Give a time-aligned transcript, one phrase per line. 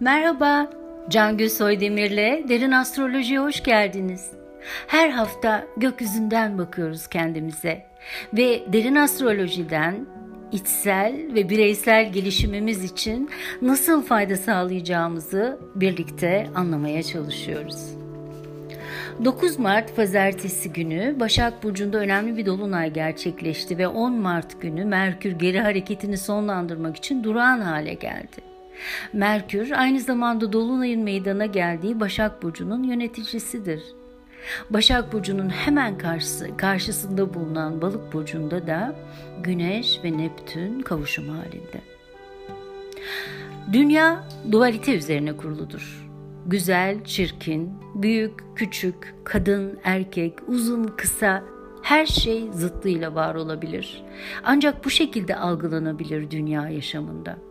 [0.00, 0.70] Merhaba,
[1.10, 4.30] Cangül Soydemir'le Derin Astroloji'ye hoş geldiniz.
[4.86, 7.86] Her hafta gökyüzünden bakıyoruz kendimize
[8.32, 10.06] ve derin astrolojiden
[10.52, 13.30] içsel ve bireysel gelişimimiz için
[13.62, 17.94] nasıl fayda sağlayacağımızı birlikte anlamaya çalışıyoruz.
[19.24, 25.30] 9 Mart pazartesi günü Başak Burcu'nda önemli bir dolunay gerçekleşti ve 10 Mart günü Merkür
[25.32, 28.49] geri hareketini sonlandırmak için durağan hale geldi.
[29.12, 33.82] Merkür aynı zamanda Dolunay'ın meydana geldiği Başak Burcu'nun yöneticisidir.
[34.70, 38.96] Başak Burcu'nun hemen karşısı, karşısında bulunan Balık Burcu'nda da
[39.42, 41.80] Güneş ve Neptün kavuşum halinde.
[43.72, 46.06] Dünya dualite üzerine kuruludur.
[46.46, 51.44] Güzel, çirkin, büyük, küçük, kadın, erkek, uzun, kısa,
[51.82, 54.02] her şey zıttıyla var olabilir.
[54.44, 57.49] Ancak bu şekilde algılanabilir dünya yaşamında.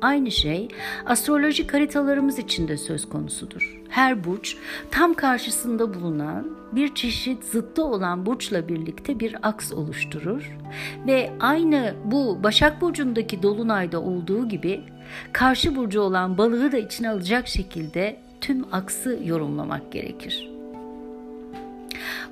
[0.00, 0.68] Aynı şey
[1.06, 3.80] astrolojik haritalarımız için de söz konusudur.
[3.88, 4.56] Her burç
[4.90, 10.50] tam karşısında bulunan bir çeşit zıttı olan burçla birlikte bir aks oluşturur
[11.06, 14.80] ve aynı bu Başak burcundaki dolunayda olduğu gibi
[15.32, 20.50] karşı burcu olan balığı da içine alacak şekilde tüm aksı yorumlamak gerekir.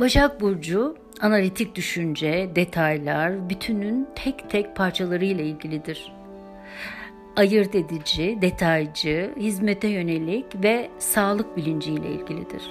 [0.00, 6.17] Başak burcu analitik düşünce, detaylar, bütünün tek tek parçalarıyla ilgilidir
[7.38, 12.62] ayırt edici, detaycı, hizmete yönelik ve sağlık bilinciyle ilgilidir.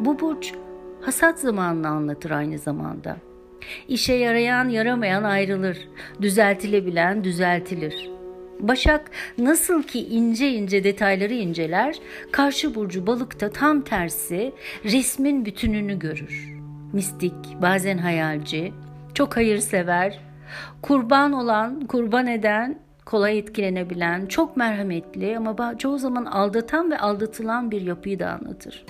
[0.00, 0.54] Bu burç
[1.00, 3.16] hasat zamanını anlatır aynı zamanda.
[3.88, 5.88] İşe yarayan yaramayan ayrılır,
[6.20, 8.10] düzeltilebilen düzeltilir.
[8.60, 11.96] Başak nasıl ki ince ince detayları inceler,
[12.32, 14.52] karşı burcu balıkta tam tersi
[14.84, 16.54] resmin bütününü görür.
[16.92, 18.72] Mistik, bazen hayalci,
[19.14, 20.20] çok hayırsever,
[20.82, 27.82] kurban olan, kurban eden, kolay etkilenebilen, çok merhametli ama çoğu zaman aldatan ve aldatılan bir
[27.82, 28.84] yapıyı da anlatır.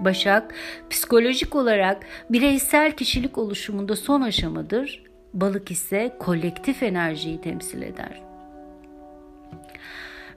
[0.00, 0.54] Başak,
[0.90, 5.02] psikolojik olarak bireysel kişilik oluşumunda son aşamadır.
[5.34, 8.22] Balık ise kolektif enerjiyi temsil eder.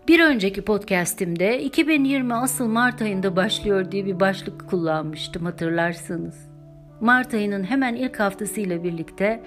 [0.07, 6.50] Bir önceki podcast'imde 2020 asıl Mart ayında başlıyor diye bir başlık kullanmıştım hatırlarsanız.
[7.01, 9.43] Mart ayının hemen ilk haftasıyla birlikte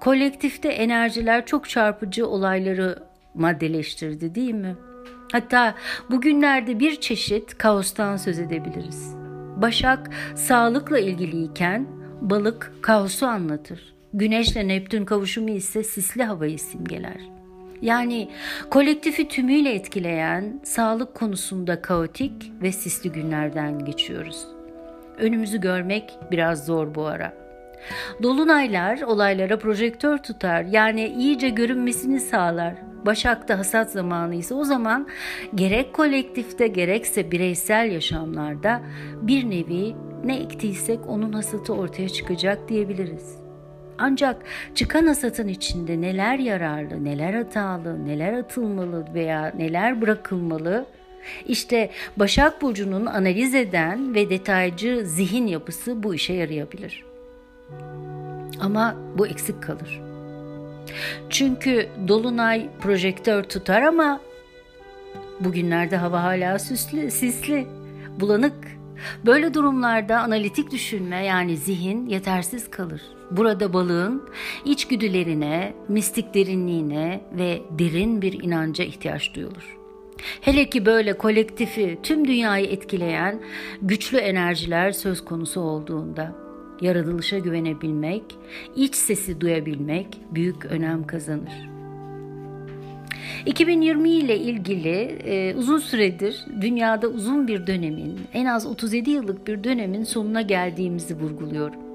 [0.00, 2.98] kolektifte enerjiler çok çarpıcı olayları
[3.34, 4.76] maddeleştirdi değil mi?
[5.32, 5.74] Hatta
[6.10, 9.14] bugünlerde bir çeşit kaostan söz edebiliriz.
[9.56, 11.86] Başak sağlıkla ilgiliyken
[12.20, 13.94] balık kaosu anlatır.
[14.14, 17.20] Güneşle Neptün kavuşumu ise sisli havayı simgeler.
[17.82, 18.30] Yani
[18.70, 24.55] kolektifi tümüyle etkileyen sağlık konusunda kaotik ve sisli günlerden geçiyoruz.
[25.18, 27.32] Önümüzü görmek biraz zor bu ara.
[28.22, 32.74] Dolunaylar olaylara projektör tutar yani iyice görünmesini sağlar.
[33.06, 35.08] Başak'ta hasat zamanı ise o zaman
[35.54, 38.82] gerek kolektifte gerekse bireysel yaşamlarda
[39.22, 43.36] bir nevi ne ektiysek onun hasatı ortaya çıkacak diyebiliriz.
[43.98, 44.42] Ancak
[44.74, 50.86] çıkan hasatın içinde neler yararlı, neler hatalı, neler atılmalı veya neler bırakılmalı
[51.48, 57.04] işte Başak Burcu'nun analiz eden ve detaycı zihin yapısı bu işe yarayabilir.
[58.60, 60.00] Ama bu eksik kalır.
[61.30, 64.20] Çünkü Dolunay projektör tutar ama
[65.40, 67.66] bugünlerde hava hala süslü, sisli,
[68.20, 68.54] bulanık.
[69.26, 73.02] Böyle durumlarda analitik düşünme yani zihin yetersiz kalır.
[73.30, 74.28] Burada balığın
[74.64, 79.75] içgüdülerine, mistik derinliğine ve derin bir inanca ihtiyaç duyulur.
[80.40, 83.40] Hele ki böyle kolektifi, tüm dünyayı etkileyen
[83.82, 86.32] güçlü enerjiler söz konusu olduğunda
[86.80, 88.22] yaratılışa güvenebilmek,
[88.76, 91.68] iç sesi duyabilmek büyük önem kazanır.
[93.46, 99.64] 2020 ile ilgili e, uzun süredir dünyada uzun bir dönemin, en az 37 yıllık bir
[99.64, 101.85] dönemin sonuna geldiğimizi vurguluyorum.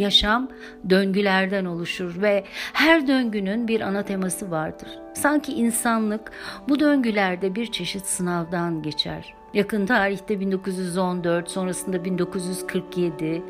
[0.00, 0.48] Yaşam
[0.90, 4.88] döngülerden oluşur ve her döngünün bir ana teması vardır.
[5.14, 6.32] Sanki insanlık
[6.68, 9.34] bu döngülerde bir çeşit sınavdan geçer.
[9.54, 13.42] Yakın tarihte 1914, sonrasında 1947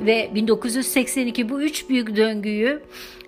[0.00, 2.82] ve 1982 bu üç büyük döngüyü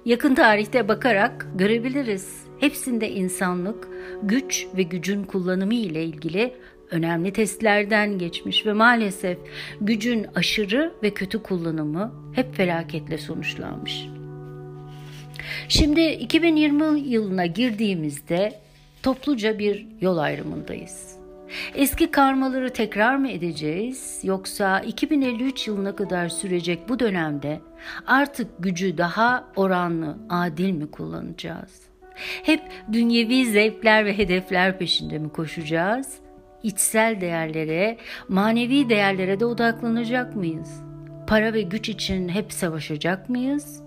[0.04, 2.46] yakın tarihte bakarak görebiliriz.
[2.60, 3.88] Hepsinde insanlık
[4.22, 6.54] güç ve gücün kullanımı ile ilgili
[6.90, 9.38] önemli testlerden geçmiş ve maalesef
[9.80, 14.06] gücün aşırı ve kötü kullanımı hep felaketle sonuçlanmış.
[15.68, 18.60] Şimdi 2020 yılına girdiğimizde
[19.02, 21.16] topluca bir yol ayrımındayız.
[21.74, 27.60] Eski karmaları tekrar mı edeceğiz yoksa 2053 yılına kadar sürecek bu dönemde
[28.06, 31.82] artık gücü daha oranlı, adil mi kullanacağız?
[32.42, 32.62] Hep
[32.92, 36.25] dünyevi zevkler ve hedefler peşinde mi koşacağız?
[36.62, 37.96] İçsel değerlere,
[38.28, 40.82] manevi değerlere de odaklanacak mıyız?
[41.26, 43.82] Para ve güç için hep savaşacak mıyız?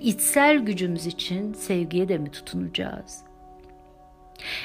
[0.00, 3.24] İçsel gücümüz için sevgiye de mi tutunacağız?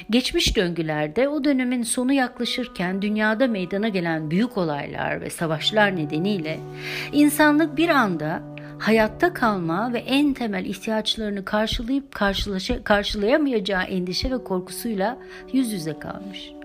[0.10, 6.60] Geçmiş döngülerde o dönemin sonu yaklaşırken dünyada meydana gelen büyük olaylar ve savaşlar nedeniyle
[7.14, 8.44] insanlık bir anda
[8.80, 12.16] hayatta kalma ve en temel ihtiyaçlarını karşılayıp
[12.84, 15.18] karşılayamayacağı endişe ve korkusuyla
[15.54, 16.59] yüz yüze kalmış.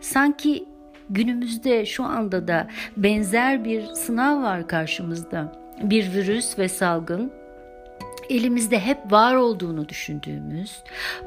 [0.00, 0.64] Sanki
[1.10, 5.52] günümüzde şu anda da benzer bir sınav var karşımızda.
[5.82, 7.32] Bir virüs ve salgın
[8.30, 10.82] elimizde hep var olduğunu düşündüğümüz,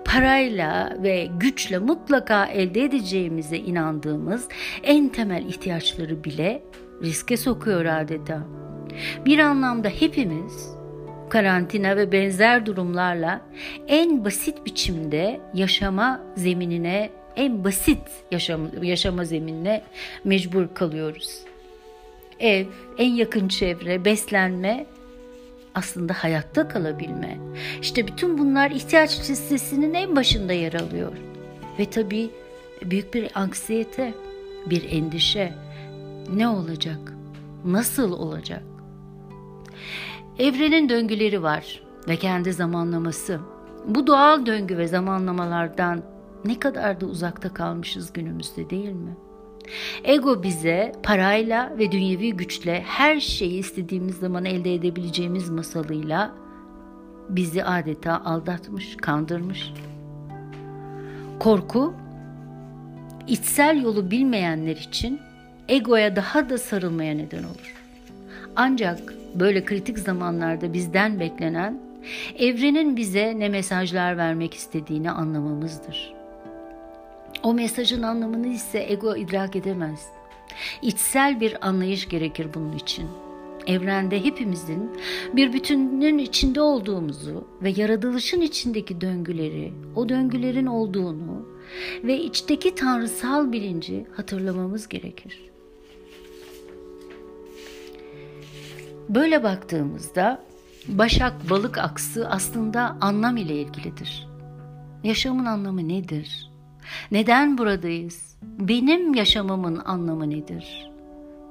[0.05, 4.47] parayla ve güçle mutlaka elde edeceğimize inandığımız
[4.83, 6.63] en temel ihtiyaçları bile
[7.03, 8.41] riske sokuyor adeta.
[9.25, 10.79] Bir anlamda hepimiz
[11.29, 13.41] karantina ve benzer durumlarla
[13.87, 19.83] en basit biçimde yaşama zeminine, en basit yaşam, yaşama zeminine
[20.23, 21.39] mecbur kalıyoruz.
[22.39, 22.65] Ev,
[22.97, 24.85] en yakın çevre, beslenme
[25.75, 27.37] aslında hayatta kalabilme.
[27.81, 31.13] İşte bütün bunlar ihtiyaç listesinin en başında yer alıyor.
[31.79, 32.29] Ve tabii
[32.85, 34.13] büyük bir anksiyete,
[34.65, 35.53] bir endişe.
[36.33, 37.13] Ne olacak?
[37.65, 38.63] Nasıl olacak?
[40.39, 43.39] Evrenin döngüleri var ve kendi zamanlaması.
[43.85, 46.03] Bu doğal döngü ve zamanlamalardan
[46.45, 49.29] ne kadar da uzakta kalmışız günümüzde değil mi?''
[50.03, 56.31] Ego bize parayla ve dünyevi güçle her şeyi istediğimiz zaman elde edebileceğimiz masalıyla
[57.29, 59.73] bizi adeta aldatmış, kandırmış.
[61.39, 61.93] Korku
[63.27, 65.19] içsel yolu bilmeyenler için
[65.67, 67.75] egoya daha da sarılmaya neden olur.
[68.55, 71.79] Ancak böyle kritik zamanlarda bizden beklenen
[72.39, 76.18] evrenin bize ne mesajlar vermek istediğini anlamamızdır.
[77.43, 80.07] O mesajın anlamını ise ego idrak edemez.
[80.81, 83.07] İçsel bir anlayış gerekir bunun için.
[83.67, 84.91] Evrende hepimizin
[85.33, 91.47] bir bütünün içinde olduğumuzu ve yaratılışın içindeki döngüleri, o döngülerin olduğunu
[92.03, 95.49] ve içteki tanrısal bilinci hatırlamamız gerekir.
[99.09, 100.43] Böyle baktığımızda
[100.87, 104.27] Başak Balık aksı aslında anlam ile ilgilidir.
[105.03, 106.48] Yaşamın anlamı nedir?
[107.11, 108.35] Neden buradayız?
[108.41, 110.91] Benim yaşamımın anlamı nedir?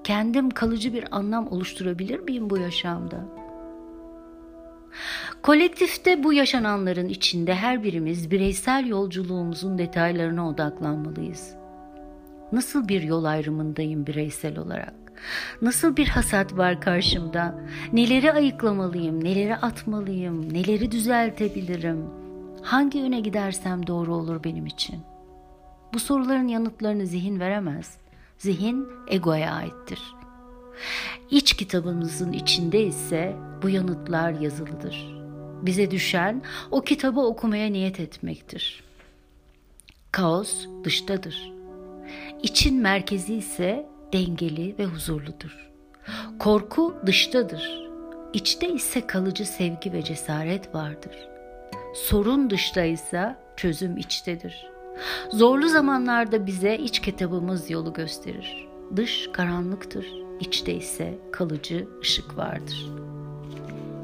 [0.04, 3.24] Kendim kalıcı bir anlam oluşturabilir miyim bu yaşamda?
[5.42, 11.54] Kolektifte bu yaşananların içinde her birimiz bireysel yolculuğumuzun detaylarına odaklanmalıyız.
[12.52, 14.94] Nasıl bir yol ayrımındayım bireysel olarak?
[15.62, 17.54] Nasıl bir hasat var karşımda?
[17.92, 22.04] Neleri ayıklamalıyım, neleri atmalıyım, neleri düzeltebilirim?
[22.62, 25.17] Hangi yöne gidersem doğru olur benim için?''
[25.92, 27.96] Bu soruların yanıtlarını zihin veremez.
[28.38, 30.00] Zihin egoya aittir.
[31.30, 35.14] İç kitabımızın içinde ise bu yanıtlar yazılıdır.
[35.62, 38.84] Bize düşen o kitabı okumaya niyet etmektir.
[40.12, 41.52] Kaos dıştadır.
[42.42, 45.70] İçin merkezi ise dengeli ve huzurludur.
[46.38, 47.88] Korku dıştadır.
[48.32, 51.28] İçte ise kalıcı sevgi ve cesaret vardır.
[51.94, 54.77] Sorun dışta ise çözüm içtedir.''
[55.30, 58.68] Zorlu zamanlarda bize iç kitabımız yolu gösterir.
[58.96, 60.06] Dış karanlıktır,
[60.40, 62.86] içte ise kalıcı ışık vardır.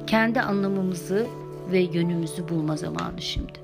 [0.07, 1.27] Kendi anlamımızı
[1.73, 3.59] ve yönümüzü bulma zamanı şimdi.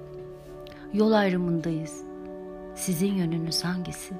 [0.92, 2.02] Yol ayrımındayız.
[2.74, 4.14] Sizin yönünüz hangisi?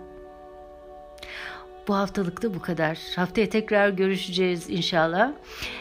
[1.88, 2.99] Bu haftalıkta bu kadar.
[3.17, 5.33] Haftaya tekrar görüşeceğiz inşallah.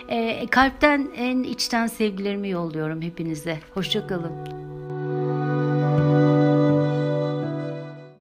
[0.09, 3.59] E, kalpten en içten sevgilerimi yolluyorum hepinize.
[3.73, 4.31] Hoşçakalın.